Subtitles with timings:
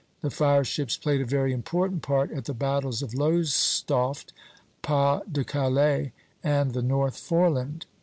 [0.21, 4.33] The fire ships played a very important part at the battles of Lowestoft,
[4.81, 6.11] Pas de Calais,
[6.43, 7.85] and the North Foreland.